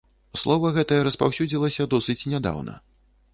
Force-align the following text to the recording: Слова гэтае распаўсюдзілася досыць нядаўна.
Слова 0.43 0.71
гэтае 0.77 0.97
распаўсюдзілася 1.07 1.87
досыць 1.93 2.17
нядаўна. 2.33 2.73